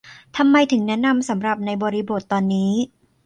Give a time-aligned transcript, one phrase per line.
[0.37, 2.71] ทำไมถึงแนะนำสำหรับในบริบทตอนนี้